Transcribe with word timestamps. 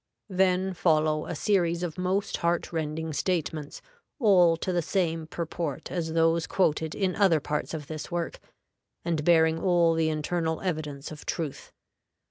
Then 0.31 0.73
follow 0.73 1.27
a 1.27 1.35
series 1.35 1.83
of 1.83 1.95
most 1.99 2.37
heart 2.37 2.73
rending 2.73 3.13
statements, 3.13 3.83
all 4.17 4.57
to 4.57 4.73
the 4.73 4.81
same 4.81 5.27
purport 5.27 5.91
as 5.91 6.13
those 6.13 6.47
quoted 6.47 6.95
in 6.95 7.15
other 7.15 7.39
parts 7.39 7.71
of 7.75 7.85
this 7.85 8.09
work, 8.09 8.39
and 9.05 9.23
bearing 9.23 9.59
all 9.59 9.93
the 9.93 10.09
internal 10.09 10.59
evidence 10.61 11.11
of 11.11 11.27
truth. 11.27 11.71